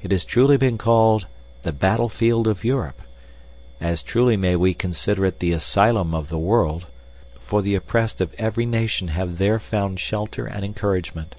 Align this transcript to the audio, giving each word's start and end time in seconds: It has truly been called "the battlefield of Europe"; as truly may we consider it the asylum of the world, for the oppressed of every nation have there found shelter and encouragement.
It 0.00 0.12
has 0.12 0.24
truly 0.24 0.56
been 0.56 0.78
called 0.78 1.26
"the 1.60 1.72
battlefield 1.74 2.46
of 2.46 2.64
Europe"; 2.64 3.02
as 3.82 4.02
truly 4.02 4.34
may 4.34 4.56
we 4.56 4.72
consider 4.72 5.26
it 5.26 5.40
the 5.40 5.52
asylum 5.52 6.14
of 6.14 6.30
the 6.30 6.38
world, 6.38 6.86
for 7.44 7.60
the 7.60 7.74
oppressed 7.74 8.22
of 8.22 8.32
every 8.38 8.64
nation 8.64 9.08
have 9.08 9.36
there 9.36 9.58
found 9.58 10.00
shelter 10.00 10.46
and 10.46 10.64
encouragement. 10.64 11.34